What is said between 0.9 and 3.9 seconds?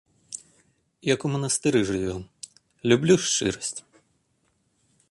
Як у манастыры жывём, люблю шчырасць!